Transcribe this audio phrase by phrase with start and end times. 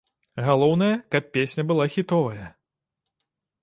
[0.47, 2.53] Галоўнае, каб песня была хітовая.